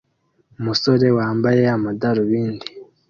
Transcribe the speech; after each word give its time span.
Umusore 0.59 1.07
wambaye 1.17 1.63
amadarubindi 1.75 2.67